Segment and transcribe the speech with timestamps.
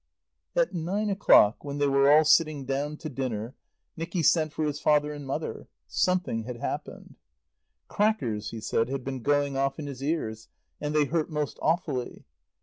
[0.55, 3.53] At nine o'clock, when they were all sitting down to dinner,
[3.95, 5.67] Nicky sent for his father and mother.
[5.87, 7.17] Something had happened.
[7.87, 10.47] Crackers, he said, had been going off in his ears,
[10.79, 12.23] and they hurt most awfully.